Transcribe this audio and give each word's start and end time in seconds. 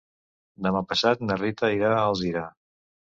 Demà 0.67 0.81
passat 0.93 1.21
na 1.27 1.37
Rita 1.41 1.69
irà 1.77 1.93
a 1.99 2.01
Alzira. 2.07 2.47